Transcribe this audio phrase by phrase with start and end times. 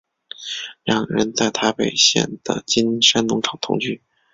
[0.83, 4.01] 两人在台北县的金山农场同居。